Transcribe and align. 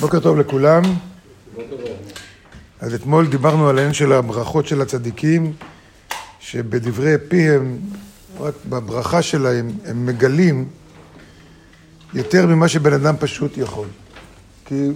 בוקר 0.00 0.20
טוב 0.20 0.38
לכולם. 0.38 0.82
אז 2.80 2.94
אתמול 2.94 3.26
דיברנו 3.26 3.68
על 3.68 3.78
העניין 3.78 3.94
של 3.94 4.12
הברכות 4.12 4.66
של 4.66 4.82
הצדיקים, 4.82 5.52
שבדברי 6.40 7.14
פיהם, 7.28 7.78
רק 8.40 8.54
בברכה 8.68 9.22
שלהם, 9.22 9.70
הם 9.84 10.06
מגלים 10.06 10.68
יותר 12.14 12.46
ממה 12.46 12.68
שבן 12.68 12.92
אדם 12.92 13.14
פשוט 13.18 13.58
יכול. 13.58 13.86
כי 14.64 14.88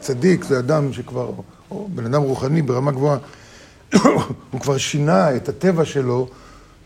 צדיק 0.00 0.44
זה 0.44 0.58
אדם 0.58 0.92
שכבר, 0.92 1.30
או 1.70 1.88
בן 1.94 2.04
אדם 2.06 2.22
רוחני 2.22 2.62
ברמה 2.62 2.92
גבוהה, 2.92 3.18
הוא 4.50 4.60
כבר 4.60 4.78
שינה 4.78 5.36
את 5.36 5.48
הטבע 5.48 5.84
שלו, 5.84 6.28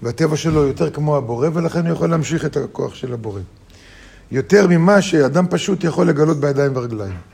והטבע 0.03 0.37
שלו 0.37 0.67
יותר 0.67 0.91
כמו 0.91 1.17
הבורא, 1.17 1.49
ולכן 1.53 1.87
הוא 1.87 1.93
יכול 1.93 2.11
להמשיך 2.11 2.45
את 2.45 2.57
הכוח 2.57 2.95
של 2.95 3.13
הבורא. 3.13 3.41
יותר 4.31 4.67
ממה 4.67 5.03
שאדם 5.03 5.47
פשוט 5.51 5.85
יכול 5.85 6.09
לגלות 6.09 6.41
בידיים 6.41 6.77
ורגליים. 6.77 7.32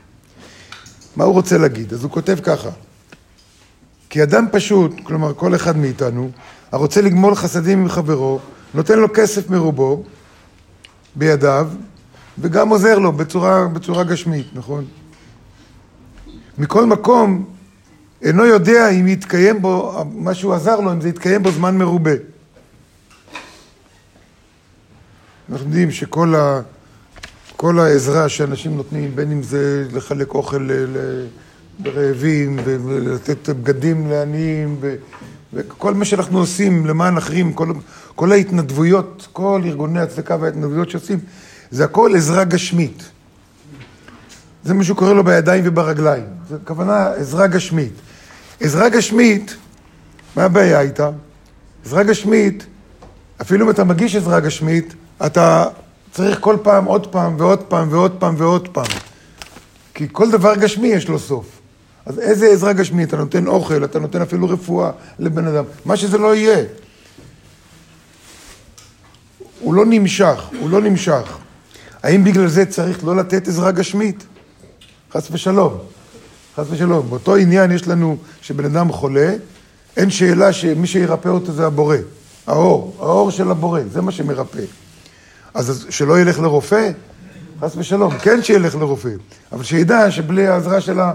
מה 1.15 1.23
הוא 1.23 1.33
רוצה 1.33 1.57
להגיד? 1.57 1.93
אז 1.93 2.03
הוא 2.03 2.11
כותב 2.11 2.37
ככה: 2.43 2.69
כי 4.09 4.23
אדם 4.23 4.45
פשוט, 4.51 4.91
כלומר 5.03 5.33
כל 5.33 5.55
אחד 5.55 5.77
מאיתנו, 5.77 6.31
הרוצה 6.71 7.01
לגמול 7.01 7.35
חסדים 7.35 7.81
עם 7.81 7.89
חברו, 7.89 8.39
נותן 8.73 8.99
לו 8.99 9.07
כסף 9.13 9.49
מרובו 9.49 10.03
בידיו, 11.15 11.67
וגם 12.37 12.69
עוזר 12.69 12.99
לו 12.99 13.11
בצורה, 13.11 13.67
בצורה 13.67 14.03
גשמית, 14.03 14.47
נכון? 14.53 14.85
מכל 16.57 16.85
מקום, 16.85 17.45
אינו 18.21 18.45
יודע 18.45 18.89
אם 18.89 19.07
יתקיים 19.07 19.61
בו, 19.61 20.03
מה 20.11 20.33
שהוא 20.33 20.53
עזר 20.53 20.79
לו, 20.79 20.91
אם 20.91 21.01
זה 21.01 21.09
יתקיים 21.09 21.43
בו 21.43 21.51
זמן 21.51 21.77
מרובה. 21.77 22.11
אנחנו 25.51 25.65
יודעים 25.65 25.91
שכל 25.91 26.35
ה... 26.35 26.61
כל 27.61 27.79
העזרה 27.79 28.29
שאנשים 28.29 28.77
נותנים, 28.77 29.15
בין 29.15 29.31
אם 29.31 29.43
זה 29.43 29.85
לחלק 29.93 30.33
אוכל 30.33 30.69
לרעבים, 31.79 32.59
ולתת 32.65 33.49
בגדים 33.49 34.09
לעניים, 34.09 34.79
וכל 35.53 35.93
מה 35.93 36.05
שאנחנו 36.05 36.39
עושים 36.39 36.85
למען 36.85 37.17
אחרים, 37.17 37.53
כל, 37.53 37.73
כל 38.15 38.31
ההתנדבויות, 38.31 39.27
כל 39.33 39.61
ארגוני 39.65 39.99
הצדקה 39.99 40.37
וההתנדבויות 40.39 40.89
שעושים, 40.89 41.19
זה 41.71 41.83
הכל 41.83 42.11
עזרה 42.15 42.43
גשמית. 42.43 43.03
זה 44.63 44.73
מה 44.73 44.83
שהוא 44.83 44.97
קורא 44.97 45.13
לו 45.13 45.23
בידיים 45.23 45.63
וברגליים. 45.67 46.25
זו 46.49 46.55
כוונה 46.65 47.07
עזרה 47.07 47.47
גשמית. 47.47 47.93
עזרה 48.59 48.89
גשמית, 48.89 49.55
מה 50.35 50.43
הבעיה 50.43 50.81
איתה? 50.81 51.09
עזרה 51.85 52.03
גשמית, 52.03 52.65
אפילו 53.41 53.65
אם 53.65 53.69
אתה 53.69 53.83
מגיש 53.83 54.15
עזרה 54.15 54.39
גשמית, 54.39 54.93
אתה 55.25 55.65
צריך 56.11 56.37
כל 56.39 56.57
פעם 56.63 56.85
עוד 56.85 57.07
פעם 57.07 57.35
ועוד 57.37 57.61
פעם 57.61 57.87
ועוד 57.91 58.11
פעם 58.19 58.35
ועוד 58.37 58.67
פעם. 58.67 58.91
כי 59.93 60.07
כל 60.11 60.31
דבר 60.31 60.55
גשמי 60.55 60.87
יש 60.87 61.07
לו 61.07 61.19
סוף. 61.19 61.45
אז 62.05 62.19
איזה 62.19 62.47
עזרה 62.47 62.73
גשמית? 62.73 63.07
אתה 63.07 63.17
נותן 63.17 63.47
אוכל, 63.47 63.83
אתה 63.83 63.99
נותן 63.99 64.21
אפילו 64.21 64.49
רפואה 64.49 64.91
לבן 65.19 65.47
אדם, 65.47 65.63
מה 65.85 65.97
שזה 65.97 66.17
לא 66.17 66.35
יהיה. 66.35 66.63
הוא 69.59 69.73
לא 69.73 69.85
נמשך, 69.85 70.49
הוא 70.59 70.69
לא 70.69 70.81
נמשך. 70.81 71.37
האם 72.03 72.23
בגלל 72.23 72.47
זה 72.47 72.65
צריך 72.65 73.03
לא 73.03 73.15
לתת 73.15 73.47
עזרה 73.47 73.71
גשמית? 73.71 74.23
חס 75.13 75.27
ושלום. 75.31 75.77
חס 76.55 76.65
ושלום. 76.69 77.09
באותו 77.09 77.35
עניין 77.35 77.71
יש 77.71 77.87
לנו 77.87 78.17
שבן 78.41 78.65
אדם 78.65 78.91
חולה, 78.91 79.33
אין 79.97 80.09
שאלה 80.09 80.53
שמי 80.53 80.87
שירפא 80.87 81.29
אותו 81.29 81.51
זה 81.51 81.65
הבורא. 81.65 81.97
האור, 82.47 82.95
האור 82.99 83.31
של 83.31 83.51
הבורא, 83.51 83.81
זה 83.91 84.01
מה 84.01 84.11
שמרפא. 84.11 84.63
אז 85.53 85.85
שלא 85.89 86.19
ילך 86.19 86.39
לרופא? 86.39 86.91
חס 87.61 87.75
ושלום, 87.77 88.17
כן 88.17 88.43
שילך 88.43 88.75
לרופא, 88.75 89.09
אבל 89.51 89.63
שידע 89.63 90.11
שבלי 90.11 90.47
העזרה 90.47 90.81
שלה, 90.81 91.13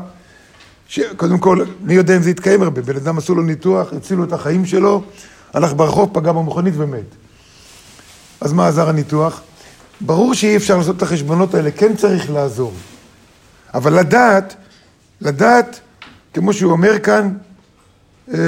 ש... 0.89 1.01
קודם 1.17 1.39
כל, 1.39 1.65
מי 1.81 1.95
יודע 1.95 2.17
אם 2.17 2.23
זה 2.23 2.31
יתקיים 2.31 2.63
הרבה, 2.63 2.83
בן 2.83 2.97
אדם 2.97 3.19
עשו 3.19 3.35
לו 3.35 3.43
ניתוח, 3.43 3.93
הצילו 3.93 4.25
את 4.25 4.33
החיים 4.33 4.67
שלו, 4.67 5.03
הלך 5.55 5.73
ברחוב, 5.77 6.11
פגע 6.13 6.33
במכונית 6.33 6.75
ומת. 6.77 7.05
אז 8.41 8.53
מה 8.53 8.69
עזר 8.69 8.89
הניתוח? 8.89 9.41
ברור 10.01 10.35
שאי 10.35 10.57
אפשר 10.57 10.77
לעשות 10.77 10.97
את 10.97 11.03
החשבונות 11.03 11.55
האלה, 11.55 11.71
כן 11.71 11.97
צריך 11.97 12.31
לעזור. 12.31 12.73
אבל 13.75 13.99
לדעת, 13.99 14.55
לדעת, 15.21 15.81
כמו 16.35 16.53
שהוא 16.53 16.73
אומר 16.73 16.99
כאן, 16.99 17.33
אה, 18.35 18.39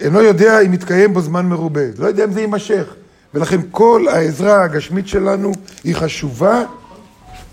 אינו 0.00 0.22
יודע 0.22 0.60
אם 0.60 0.72
יתקיים 0.72 1.14
בו 1.14 1.20
זמן 1.20 1.46
מרובה. 1.46 1.80
לא 1.98 2.06
יודע 2.06 2.24
אם 2.24 2.32
זה 2.32 2.40
יימשך. 2.40 2.94
ולכן 3.34 3.60
כל 3.70 4.06
העזרה 4.10 4.62
הגשמית 4.62 5.08
שלנו 5.08 5.52
היא 5.84 5.94
חשובה, 5.94 6.62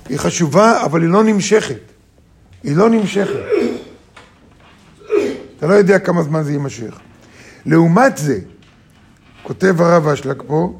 היא 0.09 0.17
חשובה, 0.17 0.85
אבל 0.85 1.01
היא 1.01 1.09
לא 1.09 1.23
נמשכת. 1.23 1.79
היא 2.63 2.75
לא 2.75 2.89
נמשכת. 2.89 3.39
אתה 5.57 5.67
לא 5.67 5.73
יודע 5.73 5.99
כמה 5.99 6.23
זמן 6.23 6.43
זה 6.43 6.51
יימשך. 6.51 6.99
לעומת 7.65 8.17
זה, 8.17 8.39
כותב 9.43 9.81
הרב 9.81 10.07
אשלג 10.07 10.41
פה, 10.47 10.79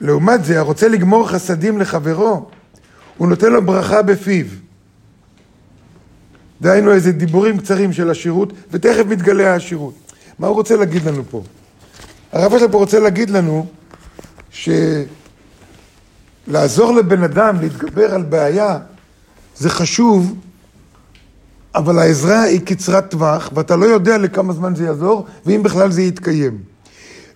לעומת 0.00 0.44
זה, 0.44 0.58
הרוצה 0.58 0.88
לגמור 0.88 1.28
חסדים 1.28 1.80
לחברו, 1.80 2.48
הוא 3.16 3.28
נותן 3.28 3.52
לו 3.52 3.62
ברכה 3.62 4.02
בפיו. 4.02 4.46
דהיינו 6.60 6.92
איזה 6.92 7.12
דיבורים 7.12 7.58
קצרים 7.58 7.92
של 7.92 8.10
השירות, 8.10 8.52
ותכף 8.70 9.04
מתגלה 9.08 9.54
השירות. 9.54 9.94
מה 10.38 10.46
הוא 10.46 10.56
רוצה 10.56 10.76
להגיד 10.76 11.04
לנו 11.04 11.22
פה? 11.30 11.42
הרב 12.34 12.54
אשלג 12.54 12.70
פה 12.72 12.78
רוצה 12.78 13.00
להגיד 13.00 13.30
לנו 13.30 13.66
שלעזור 16.50 16.94
לבן 16.94 17.22
אדם 17.22 17.60
להתגבר 17.60 18.14
על 18.14 18.22
בעיה 18.22 18.78
זה 19.56 19.70
חשוב, 19.70 20.34
אבל 21.74 21.98
העזרה 21.98 22.42
היא 22.42 22.60
קצרת 22.60 23.10
טווח, 23.10 23.50
ואתה 23.54 23.76
לא 23.76 23.86
יודע 23.86 24.18
לכמה 24.18 24.52
זמן 24.52 24.74
זה 24.74 24.84
יעזור, 24.84 25.26
ואם 25.46 25.62
בכלל 25.62 25.90
זה 25.90 26.02
יתקיים. 26.02 26.58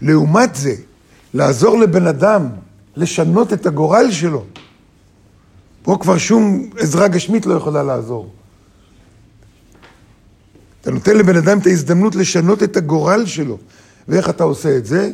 לעומת 0.01 0.55
זה, 0.55 0.75
לעזור 1.35 1.79
לבן 1.79 2.07
אדם 2.07 2.49
לשנות 2.97 3.53
את 3.53 3.67
הגורל 3.67 4.11
שלו, 4.11 4.45
פה 5.83 5.97
כבר 6.01 6.19
שום 6.19 6.71
עזרה 6.79 7.09
גשמית 7.09 7.47
לא 7.47 7.55
יכולה 7.55 7.83
לעזור. 7.83 8.31
אתה 10.81 10.91
נותן 10.91 11.17
לבן 11.17 11.37
אדם 11.37 11.59
את 11.59 11.67
ההזדמנות 11.67 12.15
לשנות 12.15 12.63
את 12.63 12.77
הגורל 12.77 13.27
שלו. 13.27 13.59
ואיך 14.09 14.31
אתה 14.31 14.45
עושה 14.45 14.77
את 14.77 14.87
זה? 14.87 15.11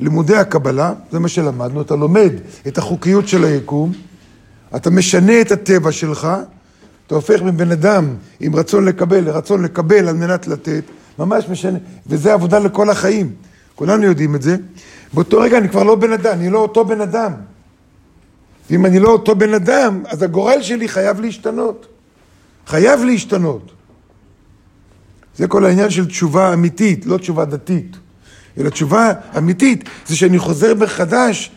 לימודי 0.00 0.36
הקבלה, 0.36 0.92
זה 1.12 1.18
מה 1.18 1.28
שלמדנו, 1.28 1.80
אתה 1.80 1.96
לומד 1.96 2.32
את 2.68 2.78
החוקיות 2.78 3.28
של 3.28 3.44
היקום, 3.44 3.92
אתה 4.76 4.90
משנה 4.90 5.40
את 5.40 5.52
הטבע 5.52 5.92
שלך, 5.92 6.28
אתה 7.06 7.14
הופך 7.14 7.42
מבן 7.42 7.72
אדם 7.72 8.14
עם 8.40 8.56
רצון 8.56 8.84
לקבל 8.84 9.24
לרצון 9.24 9.64
לקבל 9.64 10.08
על 10.08 10.16
מנת 10.16 10.46
לתת, 10.48 10.84
ממש 11.18 11.48
משנה, 11.48 11.78
וזה 12.06 12.32
עבודה 12.32 12.58
לכל 12.58 12.90
החיים, 12.90 13.32
כולנו 13.74 14.04
יודעים 14.04 14.34
את 14.34 14.42
זה. 14.42 14.56
באותו 15.14 15.40
רגע 15.40 15.58
אני 15.58 15.68
כבר 15.68 15.82
לא 15.82 15.94
בן 15.94 16.12
אדם, 16.12 16.32
אני 16.32 16.50
לא 16.50 16.58
אותו 16.58 16.84
בן 16.84 17.00
אדם. 17.00 17.32
ואם 18.70 18.86
אני 18.86 18.98
לא 18.98 19.08
אותו 19.08 19.34
בן 19.34 19.54
אדם, 19.54 20.02
אז 20.06 20.22
הגורל 20.22 20.62
שלי 20.62 20.88
חייב 20.88 21.20
להשתנות. 21.20 21.86
חייב 22.66 23.00
להשתנות. 23.04 23.72
זה 25.36 25.48
כל 25.48 25.64
העניין 25.64 25.90
של 25.90 26.06
תשובה 26.06 26.52
אמיתית, 26.52 27.06
לא 27.06 27.16
תשובה 27.16 27.44
דתית. 27.44 27.96
אלא 28.58 28.70
תשובה 28.70 29.12
אמיתית, 29.38 29.84
זה 30.06 30.16
שאני 30.16 30.38
חוזר 30.38 30.74
מחדש 30.74 31.50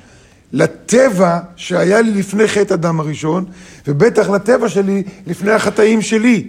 לטבע 0.53 1.39
שהיה 1.55 2.01
לי 2.01 2.11
לפני 2.11 2.47
חטא 2.47 2.73
אדם 2.73 2.99
הראשון, 2.99 3.45
ובטח 3.87 4.29
לטבע 4.29 4.69
שלי 4.69 5.03
לפני 5.27 5.51
החטאים 5.51 6.01
שלי. 6.01 6.47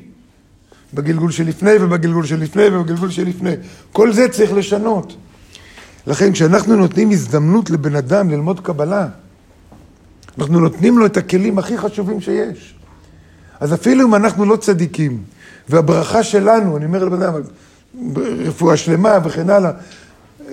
בגלגול 0.94 1.30
שלפני 1.30 1.72
ובגלגול 1.80 2.26
שלפני 2.26 2.66
ובגלגול 2.66 3.10
שלפני. 3.10 3.54
כל 3.92 4.12
זה 4.12 4.28
צריך 4.28 4.52
לשנות. 4.52 5.16
לכן 6.06 6.32
כשאנחנו 6.32 6.76
נותנים 6.76 7.10
הזדמנות 7.10 7.70
לבן 7.70 7.96
אדם 7.96 8.30
ללמוד 8.30 8.60
קבלה, 8.60 9.08
אנחנו 10.38 10.60
נותנים 10.60 10.98
לו 10.98 11.06
את 11.06 11.16
הכלים 11.16 11.58
הכי 11.58 11.78
חשובים 11.78 12.20
שיש. 12.20 12.74
אז 13.60 13.74
אפילו 13.74 14.06
אם 14.06 14.14
אנחנו 14.14 14.44
לא 14.44 14.56
צדיקים, 14.56 15.22
והברכה 15.68 16.22
שלנו, 16.22 16.76
אני 16.76 16.84
אומר 16.84 17.04
לבן 17.04 17.22
אדם, 17.22 17.34
רפואה 18.46 18.76
שלמה 18.76 19.18
וכן 19.24 19.50
הלאה, 19.50 19.70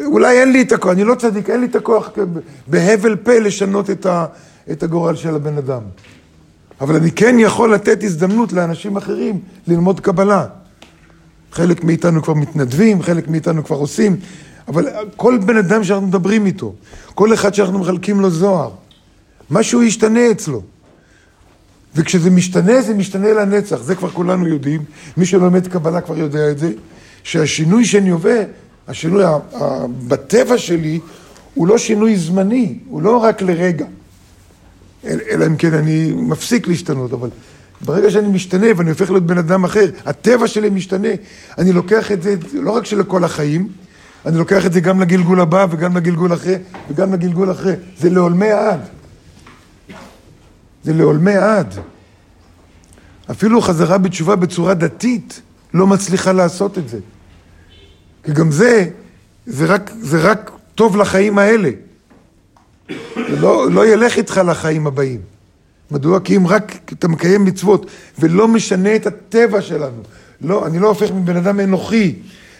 אולי 0.05 0.39
אין 0.39 0.51
לי 0.51 0.61
את 0.61 0.71
הכוח, 0.71 0.91
אני 0.91 1.03
לא 1.03 1.15
צדיק, 1.15 1.49
אין 1.49 1.59
לי 1.59 1.65
את 1.65 1.75
הכוח 1.75 2.09
בהבל 2.67 3.15
פה 3.15 3.39
לשנות 3.39 3.89
את, 3.89 4.05
ה, 4.05 4.25
את 4.71 4.83
הגורל 4.83 5.15
של 5.15 5.35
הבן 5.35 5.57
אדם. 5.57 5.81
אבל 6.81 6.95
אני 6.95 7.11
כן 7.11 7.35
יכול 7.39 7.73
לתת 7.73 8.03
הזדמנות 8.03 8.53
לאנשים 8.53 8.97
אחרים 8.97 9.39
ללמוד 9.67 9.99
קבלה. 9.99 10.45
חלק 11.51 11.83
מאיתנו 11.83 12.23
כבר 12.23 12.33
מתנדבים, 12.33 13.01
חלק 13.01 13.27
מאיתנו 13.27 13.63
כבר 13.63 13.75
עושים, 13.75 14.15
אבל 14.67 14.87
כל 15.15 15.37
בן 15.37 15.57
אדם 15.57 15.83
שאנחנו 15.83 16.07
מדברים 16.07 16.45
איתו, 16.45 16.73
כל 17.15 17.33
אחד 17.33 17.53
שאנחנו 17.53 17.79
מחלקים 17.79 18.19
לו 18.19 18.29
זוהר, 18.29 18.71
משהו 19.49 19.83
ישתנה 19.83 20.31
אצלו. 20.31 20.61
וכשזה 21.95 22.29
משתנה, 22.29 22.81
זה 22.81 22.93
משתנה 22.93 23.33
לנצח, 23.33 23.81
זה 23.81 23.95
כבר 23.95 24.09
כולנו 24.09 24.47
יודעים, 24.47 24.83
מי 25.17 25.25
שלומד 25.25 25.67
קבלה 25.67 26.01
כבר 26.01 26.17
יודע 26.17 26.51
את 26.51 26.57
זה, 26.57 26.71
שהשינוי 27.23 27.85
שאני 27.85 28.09
עובר 28.09 28.43
השינוי 28.87 29.23
בטבע 30.07 30.57
שלי 30.57 30.99
הוא 31.53 31.67
לא 31.67 31.77
שינוי 31.77 32.17
זמני, 32.17 32.79
הוא 32.87 33.01
לא 33.01 33.17
רק 33.17 33.41
לרגע. 33.41 33.85
אלא 35.05 35.45
אם 35.45 35.55
כן 35.57 35.73
אני 35.73 36.11
מפסיק 36.15 36.67
להשתנות, 36.67 37.13
אבל 37.13 37.29
ברגע 37.81 38.11
שאני 38.11 38.27
משתנה 38.27 38.67
ואני 38.77 38.89
הופך 38.89 39.09
להיות 39.11 39.25
בן 39.25 39.37
אדם 39.37 39.63
אחר, 39.63 39.85
הטבע 40.05 40.47
שלי 40.47 40.69
משתנה, 40.69 41.07
אני 41.57 41.73
לוקח 41.73 42.11
את 42.11 42.23
זה 42.23 42.35
לא 42.53 42.71
רק 42.71 42.85
שלכל 42.85 43.23
החיים, 43.23 43.67
אני 44.25 44.37
לוקח 44.37 44.65
את 44.65 44.73
זה 44.73 44.79
גם 44.79 45.01
לגלגול 45.01 45.41
הבא 45.41 45.65
וגם 45.69 45.97
לגלגול 45.97 46.33
אחרי 46.33 46.55
וגם 46.89 47.13
לגלגול 47.13 47.51
אחרי. 47.51 47.73
זה 47.97 48.09
לעולמי 48.09 48.51
עד. 48.51 48.79
זה 50.83 50.93
לעולמי 50.93 51.35
עד. 51.35 51.73
אפילו 53.31 53.61
חזרה 53.61 53.97
בתשובה 53.97 54.35
בצורה 54.35 54.73
דתית 54.73 55.41
לא 55.73 55.87
מצליחה 55.87 56.31
לעשות 56.31 56.77
את 56.77 56.89
זה. 56.89 56.99
כי 58.23 58.31
גם 58.31 58.51
זה, 58.51 58.89
זה 59.45 59.65
רק, 59.65 59.91
זה 60.01 60.21
רק 60.21 60.51
טוב 60.75 60.97
לחיים 60.97 61.37
האלה. 61.37 61.69
זה 63.15 63.39
לא, 63.39 63.71
לא 63.71 63.87
ילך 63.87 64.17
איתך 64.17 64.41
לחיים 64.45 64.87
הבאים. 64.87 65.19
מדוע? 65.91 66.19
כי 66.19 66.35
אם 66.35 66.47
רק 66.47 66.91
אתה 66.93 67.07
מקיים 67.07 67.45
מצוות 67.45 67.85
ולא 68.19 68.47
משנה 68.47 68.95
את 68.95 69.07
הטבע 69.07 69.61
שלנו, 69.61 70.01
לא, 70.41 70.67
אני 70.67 70.79
לא 70.79 70.87
הופך 70.87 71.11
מבן 71.11 71.37
אדם 71.37 71.59
אנוכי 71.59 72.15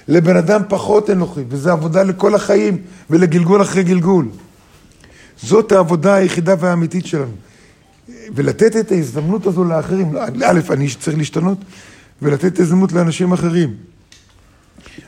לבן 0.07 0.35
אדם 0.35 0.61
פחות 0.69 1.09
אנוכי, 1.09 1.41
וזו 1.49 1.71
עבודה 1.71 2.03
לכל 2.03 2.35
החיים 2.35 2.77
ולגלגול 3.09 3.61
אחרי 3.61 3.83
גלגול. 3.83 4.25
זאת 5.41 5.71
העבודה 5.71 6.13
היחידה 6.13 6.55
והאמיתית 6.59 7.05
שלנו. 7.05 7.31
ולתת 8.35 8.75
את 8.75 8.91
ההזדמנות 8.91 9.47
הזו 9.47 9.63
לאחרים, 9.63 10.17
א', 10.45 10.59
אני 10.69 10.87
צריך 10.99 11.17
להשתנות, 11.17 11.57
ולתת 12.21 12.45
את 12.45 12.59
ההזדמנות 12.59 12.91
לאנשים 12.91 13.31
אחרים. 13.31 13.75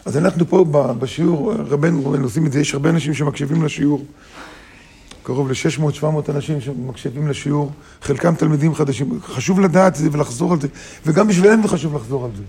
אז 0.05 0.17
אנחנו 0.17 0.47
פה 0.47 0.65
בשיעור, 0.99 1.53
רבנו 1.53 2.15
עושים 2.23 2.45
את 2.45 2.51
זה, 2.51 2.59
יש 2.59 2.73
הרבה 2.73 2.89
אנשים 2.89 3.13
שמקשיבים 3.13 3.63
לשיעור. 3.63 4.05
קרוב 5.23 5.51
ל-600-700 5.51 6.05
אנשים 6.29 6.61
שמקשיבים 6.61 7.27
לשיעור, 7.27 7.71
חלקם 8.01 8.35
תלמידים 8.35 8.75
חדשים. 8.75 9.19
חשוב 9.21 9.59
לדעת 9.59 9.93
את 9.93 9.97
זה 9.97 10.09
ולחזור 10.11 10.53
על 10.53 10.61
זה, 10.61 10.67
וגם 11.05 11.27
בשבילם 11.27 11.61
זה 11.61 11.67
חשוב 11.67 11.95
לחזור 11.95 12.25
על 12.25 12.31
זה. 12.37 12.43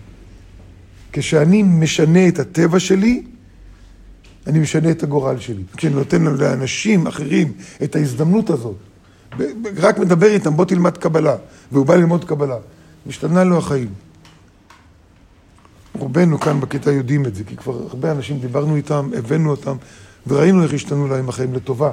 כשאני 1.13 1.63
משנה 1.63 2.29
את 2.29 2.39
הטבע 2.39 2.81
שלי, 2.81 3.23
אני 4.47 4.59
משנה 4.59 4.91
את 4.91 5.03
הגורל 5.03 5.39
שלי. 5.39 5.63
כשאני 5.77 5.95
נותן 5.95 6.23
לאנשים 6.23 7.07
אחרים 7.07 7.53
את 7.83 7.97
ההזדמנות 7.97 8.51
הזאת, 8.51 8.77
רק 9.77 9.99
מדבר 9.99 10.27
איתם, 10.27 10.57
בוא 10.57 10.65
תלמד 10.65 10.99
קבלה, 10.99 11.37
והוא 11.73 11.87
בא 11.87 11.95
ללמוד 11.95 12.25
קבלה, 12.25 12.57
משתנה 13.07 13.45
לו 13.45 13.59
החיים. 13.59 13.89
רובנו 15.99 16.41
כאן 16.41 16.61
בכיתה 16.61 16.93
יודעים 16.93 17.27
את 17.27 17.35
זה, 17.35 17.45
כי 17.45 17.57
כבר 17.57 17.83
הרבה 17.89 18.13
אנשים 18.13 18.39
דיברנו 18.39 18.77
איתם, 18.77 19.11
הבאנו 19.19 19.51
אותם, 19.51 19.77
וראינו 20.27 20.63
איך 20.63 20.75
השתנו 20.75 21.09
להם 21.09 21.29
החיים 21.29 21.55
לטובה. 21.55 21.91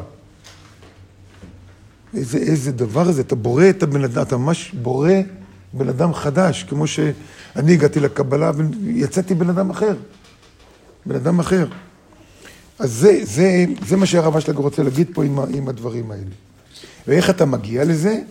איזה, 2.13 2.37
איזה 2.37 2.71
דבר 2.71 3.11
זה, 3.11 3.21
אתה 3.21 3.35
בורא 3.35 3.69
את 3.69 3.83
הבן 3.83 4.03
אדם, 4.03 4.21
אתה 4.21 4.37
ממש 4.37 4.71
בורא 4.81 5.11
בן 5.73 5.89
אדם 5.89 6.13
חדש, 6.13 6.63
כמו 6.63 6.87
שאני 6.87 7.73
הגעתי 7.73 7.99
לקבלה 7.99 8.51
ויצאתי 8.83 9.35
בן 9.35 9.49
אדם 9.49 9.69
אחר. 9.69 9.95
בן 11.05 11.15
אדם 11.15 11.39
אחר. 11.39 11.67
אז 12.79 12.91
זה, 12.91 13.19
זה, 13.23 13.65
זה 13.87 13.97
מה 13.97 14.05
שהרב 14.05 14.37
אשלג 14.37 14.55
רוצה 14.55 14.83
להגיד 14.83 15.07
פה 15.13 15.23
עם, 15.23 15.39
עם 15.39 15.67
הדברים 15.67 16.11
האלה. 16.11 16.23
ואיך 17.07 17.29
אתה 17.29 17.45
מגיע 17.45 17.83
לזה? 17.83 18.21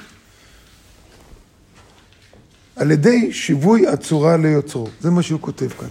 על 2.80 2.90
ידי 2.90 3.32
שיווי 3.32 3.86
הצורה 3.86 4.36
ליוצרו. 4.36 4.88
זה 5.00 5.10
מה 5.10 5.22
שהוא 5.22 5.40
כותב 5.40 5.68
כאן. 5.68 5.88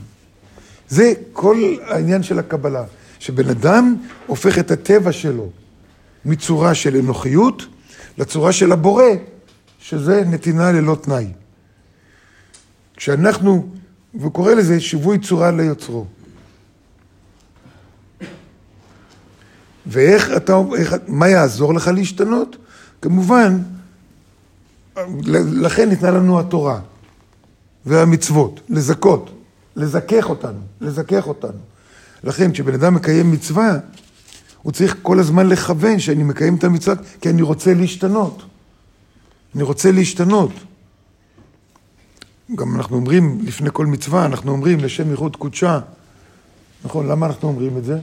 זה 0.88 1.14
כל 1.34 1.58
העניין 1.88 2.24
של 2.24 2.40
הקבלה, 2.40 2.84
שבן 3.20 3.50
אדם 3.50 3.96
הופך 4.28 4.60
את 4.60 4.72
הטבע 4.72 5.12
שלו 5.12 5.50
מצורה 6.26 6.76
של 6.76 6.96
אנוכיות 6.96 7.66
לצורה 8.18 8.52
של 8.52 8.72
הבורא, 8.72 9.04
שזה 9.80 10.24
נתינה 10.26 10.72
ללא 10.72 10.98
תנאי. 11.02 11.28
כשאנחנו, 12.96 13.70
והוא 14.14 14.32
קורא 14.32 14.54
לזה 14.54 14.80
שיווי 14.80 15.20
צורה 15.20 15.52
ליוצרו. 15.52 16.06
ואיך 19.86 20.32
אתה, 20.38 20.62
איך, 20.78 20.96
מה 21.08 21.28
יעזור 21.28 21.74
לך 21.74 21.88
להשתנות? 21.88 22.58
כמובן, 23.02 23.58
לכן 25.52 25.90
ניתנה 25.90 26.12
לנו 26.12 26.40
התורה 26.40 26.80
והמצוות, 27.86 28.60
לזכות, 28.70 29.32
לזכך 29.76 30.30
אותנו, 30.30 30.60
לזכך 30.82 31.28
אותנו. 31.28 31.60
לכן 32.24 32.52
כשבן 32.52 32.74
אדם 32.74 32.96
מקיים 32.96 33.32
מצווה, 33.32 33.78
הוא 34.62 34.72
צריך 34.72 34.96
כל 35.02 35.20
הזמן 35.20 35.48
לכוון 35.50 36.00
שאני 36.00 36.24
מקיים 36.24 36.56
את 36.56 36.64
המצווה, 36.64 36.96
כי 37.22 37.30
אני 37.30 37.42
רוצה 37.42 37.74
להשתנות. 37.74 38.44
אני 39.56 39.64
רוצה 39.64 39.92
להשתנות. 39.92 40.52
גם 42.56 42.76
אנחנו 42.76 42.96
אומרים, 42.96 43.40
לפני 43.44 43.70
כל 43.74 43.86
מצווה, 43.86 44.26
אנחנו 44.26 44.52
אומרים 44.52 44.80
לשם 44.80 45.10
ייחוד 45.10 45.36
קודשה. 45.36 45.80
נכון, 46.86 47.08
למה 47.08 47.26
אנחנו 47.26 47.48
אומרים 47.48 47.78
את 47.78 47.84
זה? 47.84 48.00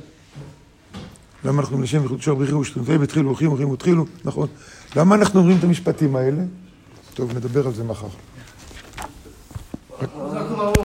למה 1.44 1.60
אנחנו 1.62 1.82
לשם 1.82 1.96
ייחוד 1.96 2.10
קודשה 2.10 2.34
בריחי 2.34 2.54
ושתנתי 2.54 2.96
והתחילו, 2.96 3.28
הולכים, 3.28 3.50
הולכים, 3.50 3.72
התחילו, 3.72 4.06
נכון. 4.24 4.48
למה 4.96 5.14
אנחנו 5.14 5.40
אומרים 5.40 5.58
את 5.58 5.64
המשפטים 5.64 6.16
האלה? 6.16 6.42
טוב, 7.16 7.36
נדבר 7.36 7.66
על 7.66 7.74
זה 7.74 7.84
מחר. 7.84 8.06